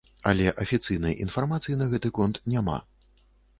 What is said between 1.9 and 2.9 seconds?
гэты конт няма.